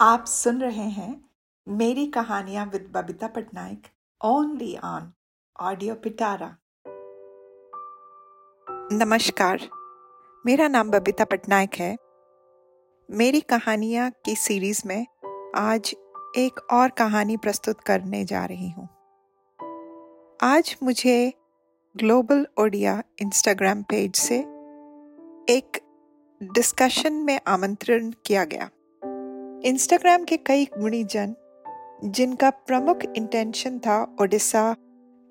[0.00, 1.24] आप सुन रहे हैं
[1.68, 3.86] मेरी कहानियाँ with Babita Patnaik
[4.24, 5.12] only on
[5.60, 6.56] audio Pitara
[8.92, 9.68] नमस्कार,
[10.46, 11.96] मेरा नाम बबीता पटनायक है।
[13.10, 15.06] मेरी कहानियाँ की सीरीज़ में
[15.56, 15.94] आज
[16.36, 18.88] एक और कहानी प्रस्तुत करने जा रही हूँ।
[20.42, 21.32] आज मुझे
[21.96, 24.38] ग्लोबल ओडिया इंस्टाग्राम पेज से
[25.48, 25.80] एक
[26.42, 28.70] डिस्कशन में आमंत्रण किया गया।
[29.64, 31.34] इंस्टाग्राम के कई गुणीजन
[32.04, 34.74] जिनका प्रमुख इंटेंशन था ओडिशा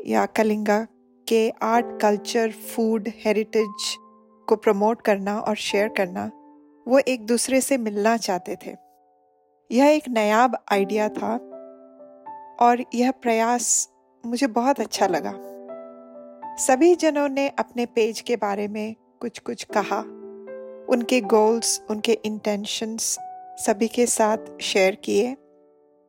[0.05, 0.87] या कलिंगा
[1.27, 3.95] के आर्ट कल्चर फ़ूड हेरिटेज
[4.47, 6.25] को प्रमोट करना और शेयर करना,
[6.87, 8.75] वो एक दूसरे से मिलना चाहते थे।
[9.71, 11.33] यह एक नयाब आइडिया था
[12.59, 13.89] और यह प्रयास
[14.25, 15.33] मुझे बहुत अच्छा लगा।
[16.55, 19.99] सभी जनों ने अपने पेज के बारे में कुछ कुछ कहा।
[20.89, 23.17] उनके गोल्स उनके इंटेंशंस
[23.57, 25.33] सभी के साथ शेयर किए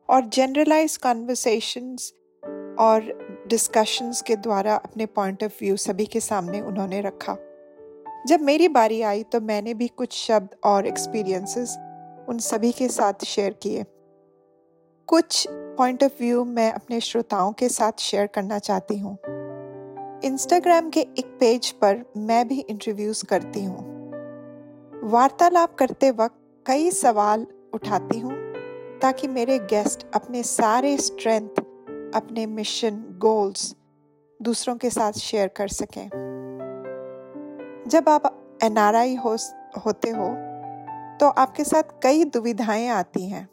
[0.09, 2.11] और जनरलाइज कॉन्वर्सेशंस
[2.79, 3.07] और
[3.47, 7.35] डिस्कशंस के द्वारा अपने पॉइंट ऑफ़ व्यू सभी के सामने उन्होंने रखा।
[8.27, 11.77] जब मेरी बारी आई तो मैंने भी कुछ शब्द और एक्सपीरियंसेस
[12.29, 13.85] उन सभी के साथ शेयर किए।
[15.07, 19.17] कुछ पॉइंट ऑफ़ व्यू मैं अपने श्रोताओं के साथ शेयर करना चाहती हूँ।
[20.25, 23.87] इंस्टाग्राम के एक पेज पर मैं भी इंटरव्यूज़ करती हूँ।
[25.03, 26.38] वार्तालाप करते वक्त
[26.69, 28.33] कई सवाल उठाती हूँ
[28.99, 31.49] ताकि मेरे गेस्ट अपने सारे स्ट्रेंथ
[32.15, 33.75] अपने मिशन गोल्स
[34.41, 36.09] दूसरों के साथ शेयर कर सकें।
[37.87, 39.37] जब आप एन आर हो,
[39.85, 40.27] होते हो
[41.19, 43.49] तो आपके साथ कई दुविधाएँ आती हैं।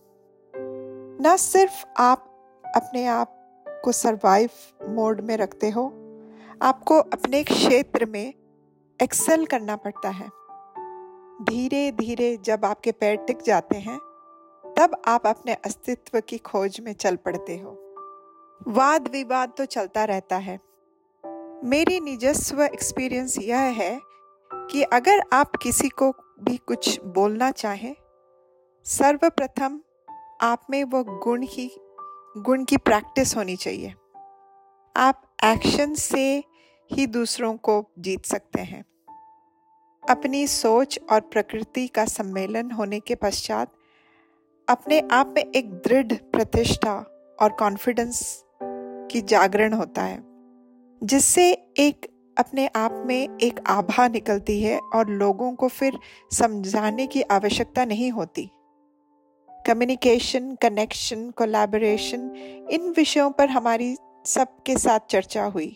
[1.23, 2.19] न सिर्फ़ आप
[2.77, 3.33] अपने आप
[3.85, 4.51] को सरवाइव
[4.89, 5.87] मोड में रखते हो
[6.63, 8.35] आपको अपने क्षेत्र में
[9.03, 10.46] एक्सेल करना पड़ता है।
[11.43, 13.99] धीरे धीरे जब आपके पैर टिक जाते हैं,
[14.79, 17.71] तब आप अपने अस्तित्व की खोज में चल पड़ते हो।
[18.69, 20.61] वाद विवाद तो चलता रहता है।
[21.65, 24.01] मेरी निजस्व एक्सपीरियंस यह है
[24.53, 27.97] कि अगर आप किसी को भी कुछ बोलना चाहें,
[28.85, 29.81] सर्वप्रथम
[30.41, 31.81] आप में वो गुण ही,
[32.39, 33.95] गुण की प्रैक्टिस होनी चाहिए।
[34.97, 36.45] आप एक्शन से
[36.93, 38.85] ही दूसरों को जीत सकते हैं।
[40.09, 43.73] अपनी सोच और प्रकृति का सम्मेलन होने के पश्चात
[44.69, 46.95] अपने आप में एक दृढ़ प्रतिष्ठा
[47.43, 48.45] और कॉन्फिडेंस
[49.11, 50.23] की जागरण होता है,
[51.03, 52.07] जिससे एक
[52.39, 55.99] अपने आप में एक आभा निकलती है और लोगों को फिर
[56.33, 58.51] समझाने की आवश्यकता नहीं होती।
[59.67, 62.31] कम्युनिकेशन कनेक्शन कोलैबोरेशन
[62.71, 63.97] इन विषयों पर हमारी
[64.27, 65.71] सबके साथ चर्चा हुई।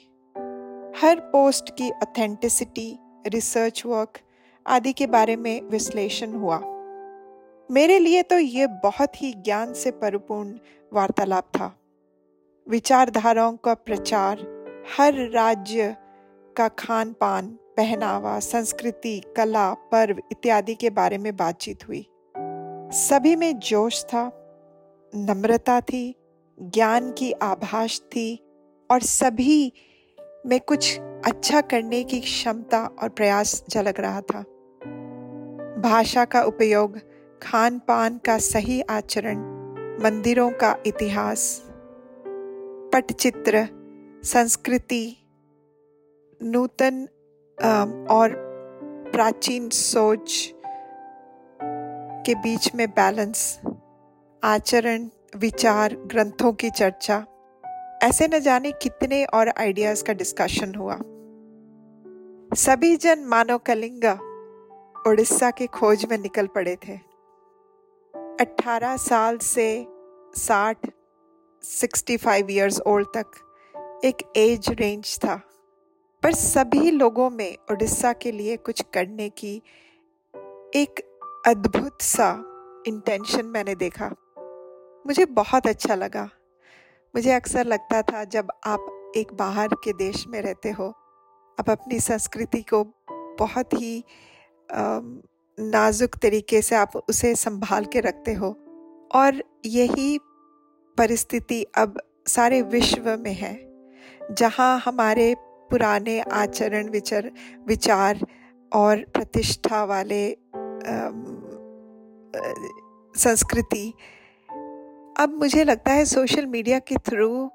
[1.02, 4.18] हर पोस्ट की ऑथेंटिसिटी रिसर्च वर्क
[4.66, 6.58] आदि के बारे में विश्लेषण हुआ।
[7.70, 10.58] मेरे लिए तो ये बहुत ही ज्ञान से परिपूर्ण
[10.92, 11.80] वार्तालाप था।
[12.68, 14.38] विचारधाराओं का प्रचार,
[14.98, 15.96] हर राज्य
[16.56, 22.06] का खान पान पहनावा, संस्कृति, कला, पर्व इत्यादि के बारे में बातचीत हुई।
[22.92, 24.32] सभी में जोश था,
[25.14, 26.14] नम्रता थी,
[26.62, 28.46] ज्ञान की आभास थी
[28.90, 29.72] और सभी
[30.46, 34.40] में कुछ अच्छा करने की क्षमता और प्रयास झलक रहा था।
[35.80, 36.98] भाषा का उपयोग
[37.42, 39.38] खान पान का सही आचरण,
[40.04, 41.62] मंदिरों का इतिहास,
[42.92, 43.66] पटचित्र,
[44.24, 45.16] संस्कृति,
[46.42, 47.06] नूतन
[48.10, 48.34] और
[49.12, 50.54] प्राचीन सोच
[52.26, 53.60] के बीच में बैलेंस,
[54.42, 57.24] आचरण, विचार, ग्रंथों की चर्चा
[58.02, 60.98] ऐसे न जाने कितने और आइडियाज़ का डिस्कशन हुआ।
[62.54, 64.12] सभी जन मानव कलिंगा
[65.06, 66.98] उड़ीसा के खोज में निकल पड़े थे।
[68.40, 69.86] 18 साल से
[70.36, 70.76] 60
[71.62, 73.26] 65 इयर्स ओल्ड तक
[74.04, 75.36] एक एज रेंज था।
[76.22, 79.62] पर सभी लोगों में उड़ीसा के लिए कुछ करने की
[80.74, 82.44] एक अद्भुत सा
[82.86, 84.06] इंटेंशन मैंने देखा।
[85.06, 86.30] मुझे बहुत अच्छा लगा।
[87.14, 90.88] मुझे अक्सर लगता था, जब आप एक बाहर के देश में रहते हो,
[91.58, 92.84] आप अपनी संस्कृति को
[93.38, 94.04] बहुत ही
[95.58, 98.48] नाजुक तरीके से आप उसे संभाल के रखते हो।
[99.14, 100.18] और यही
[100.98, 103.54] परिस्थिति अब सारे विश्व में है,
[104.32, 105.34] जहाँ हमारे
[105.70, 107.30] पुराने आचरण विचर,
[107.68, 108.26] विचार
[108.72, 110.26] और प्रतिष्ठा वाले
[113.14, 113.92] संस्कृति
[115.20, 117.50] अब मुझे लगता है सोशल मीडिया के थ्रू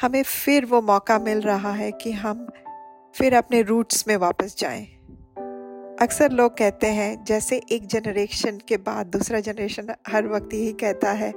[0.00, 2.48] हमें फिर वो मौका मिल रहा है कि हम
[3.14, 4.84] फिर अपने रूट्स में वापस जाएँ।
[6.02, 11.12] अक्सर लोग कहते हैं जैसे एक जनरेशन के बाद दूसरा जनरेशन हर वक्त यही कहता
[11.12, 11.32] है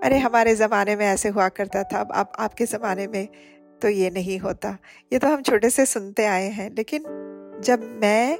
[0.00, 3.28] अरे हमारे ज़माने में ऐसे हुआ करता था अब आप, आपके ज़माने में
[3.82, 4.78] तो ये नहीं होता।
[5.12, 7.02] ये तो हम छोटे से सुनते आए हैं लेकिन
[7.64, 8.38] जब मैं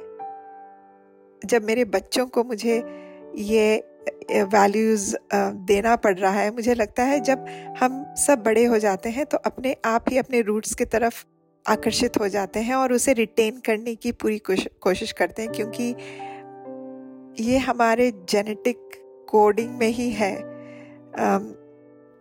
[1.45, 3.05] जब मेरे बच्चों को मुझे
[3.37, 5.15] ये वैल्यूज़
[5.67, 7.45] देना पड़ रहा है। मुझे लगता है जब
[7.79, 11.23] हम सब बड़े हो जाते हैं तो अपने आप ही अपने रूट्स की तरफ़
[11.65, 15.95] आकर्षित हो जाते हैं और उसे रिटेन करने की पूरी कोशिश करते हैं क्योंकि
[17.43, 18.77] ये हमारे जेनेटिक
[19.29, 20.35] कोडिंग में ही है।
[21.19, 21.39] आ,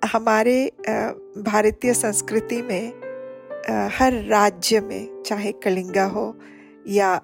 [0.02, 0.72] हमारे
[1.38, 2.92] भारतीय संस्कृति में
[3.70, 6.26] आ, हर राज्य में चाहे कलिंगा हो
[6.88, 7.20] या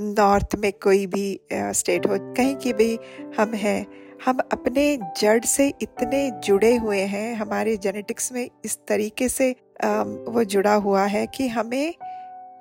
[0.00, 2.98] नॉर्थ में कोई भी स्टेट हो, कहीं की भी
[3.38, 3.86] हम हैं,
[4.26, 10.44] हम अपने जड़ से इतने जुड़े हुए हैं, हमारे जेनेटिक्स में इस तरीके से वो
[10.44, 11.94] जुड़ा हुआ है कि हमें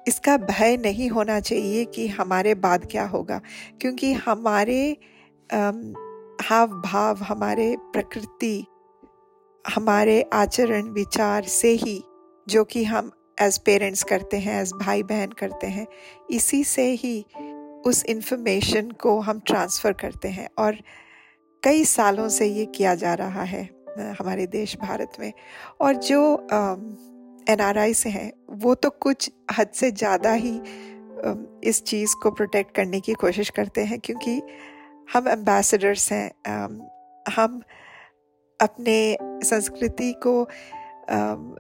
[0.08, 3.40] इसका भय नहीं होना चाहिए कि हमारे बाद क्या होगा,
[3.82, 4.98] क्योंकि हमारे
[6.42, 8.66] हाव भाव हमारे प्रकृति,
[9.66, 12.02] हमारे आचरण विचार से ही,
[12.48, 15.88] जो कि हम एज पेरेंट्स करते हैं एज भाई बहन करते हैं,
[16.30, 17.26] इसी से ही
[17.86, 20.78] उस इंफॉर्मेशन को हम ट्रांसफ़र करते हैं और
[21.64, 23.64] कई सालों से ये किया जा रहा है
[24.20, 25.32] हमारे देश भारत में।
[25.82, 26.22] और जो
[27.50, 30.60] एन आर आई से हैं, वो तो कुछ हद से ज़्यादा ही
[31.70, 34.42] इस चीज़ को प्रोटेक्ट करने की कोशिश करते हैं क्योंकि
[35.14, 36.30] हम एम्बेसडर्स हैं
[37.36, 37.62] हम
[38.60, 40.48] अपने संस्कृति को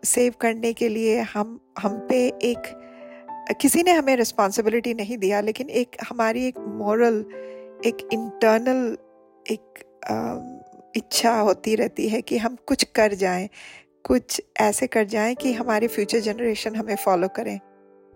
[0.03, 2.81] सेव करने के लिए हम हम पे एक
[3.61, 7.25] किसी ने हमें रिस्पॉन्सिबिलिटी नहीं दिया लेकिन एक हमारी एक मॉरल
[7.85, 8.97] एक इंटरनल
[9.51, 9.83] एक
[10.95, 13.49] इच्छा होती रहती है कि हम कुछ कर जाएँ
[14.03, 17.59] कुछ ऐसे कर जाएँ कि हमारे फ्यूचर जनरेशन हमें फॉलो करें।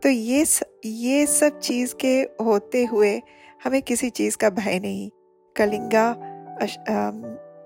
[0.04, 3.22] तो ये स, ये सब चीज़ के होते हुए
[3.64, 5.10] हमें किसी चीज़ का भय नहीं।
[5.56, 6.12] कलिंगा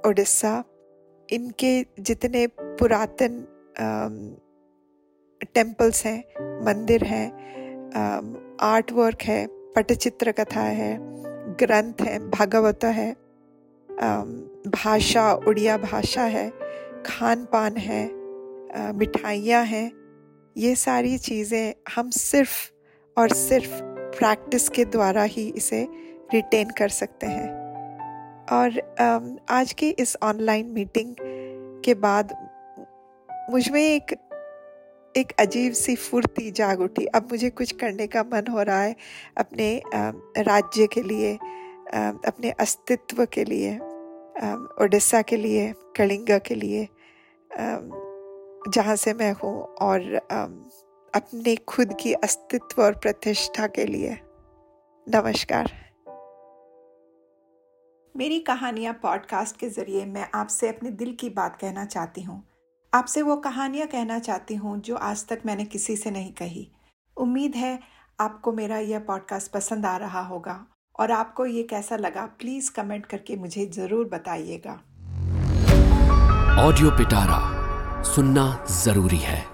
[0.05, 0.63] ओडिशा
[1.31, 3.45] इनके जितने पुरातन
[5.55, 6.19] टेम्पल्स हैं,
[6.65, 7.27] मंदिर हैं
[8.63, 10.97] आर्ट वर्क है, पटचित्र कथा है,
[11.59, 13.11] ग्रंथ है, भागवत है
[14.69, 16.49] भाषा, उड़िया भाषा है
[17.05, 18.03] खान पान है
[18.93, 19.91] मिठाइयाँ हैं,
[20.55, 22.71] ये सारी चीज़ें हम सिर्फ़
[23.17, 23.81] और सिर्फ़
[24.17, 25.87] प्रैक्टिस के द्वारा ही इसे
[26.33, 27.49] रिटेन कर सकते हैं।
[28.51, 28.79] और
[29.49, 31.15] आज की इस ऑनलाइन मीटिंग
[31.85, 32.33] के बाद
[33.49, 34.11] मुझमें एक
[35.15, 38.95] एक अजीब सी फुर्ती जाग उठी। अब मुझे कुछ करने का मन हो रहा है
[39.37, 39.81] अपने
[40.39, 43.75] राज्य के लिए अपने अस्तित्व के लिए
[44.83, 46.87] ओडिशा के लिए, कलिंगा के लिए
[48.69, 50.15] जहाँ से मैं हूँ और
[51.13, 54.17] अपने खुद की अस्तित्व और प्रतिष्ठा के लिए।
[55.07, 55.71] नमस्कार।
[58.15, 62.41] मेरी कहानियाँ पॉडकास्ट के ज़रिए मैं आपसे अपने दिल की बात कहना चाहती हूँ।
[62.93, 66.67] आपसे वो कहानियाँ कहना चाहती हूँ जो आज तक मैंने किसी से नहीं कही।
[67.17, 67.79] उम्मीद है
[68.19, 70.65] आपको मेरा यह पॉडकास्ट पसंद आ रहा होगा
[70.99, 74.73] और आपको ये कैसा लगा प्लीज़ कमेंट करके मुझे ज़रूर बताइएगा।
[76.61, 77.39] ऑडियो पिटारा
[78.03, 79.52] सुनना ज़रूरी है।